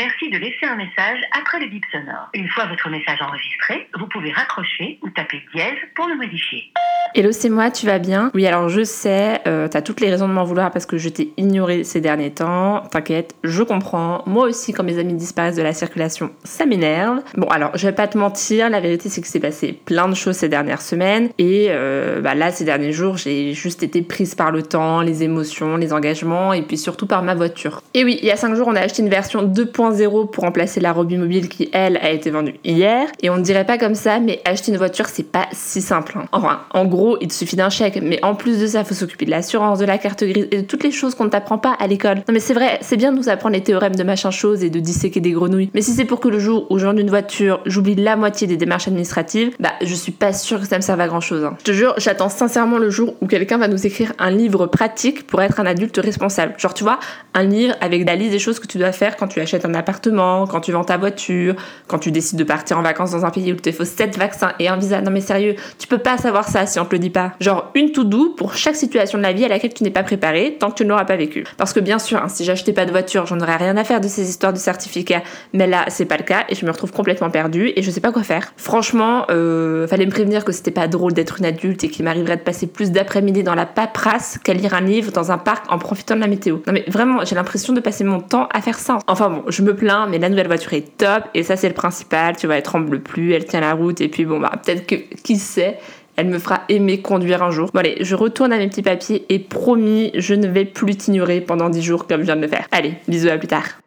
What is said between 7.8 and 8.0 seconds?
vas